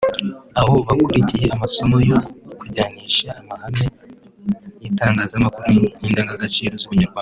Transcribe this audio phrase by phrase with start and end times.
[0.59, 2.17] aho bakurikiye amasomo yo
[2.59, 3.85] kujyanisha amahame
[4.81, 5.67] y’itangazamakuru
[6.01, 7.19] n’indangagaciro z’ubunyarwanda